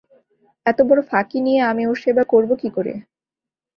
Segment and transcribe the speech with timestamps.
[0.65, 2.93] এতবড়ো ফাঁকি নিয়ে আমি ওঁর সেবা করব কী করে?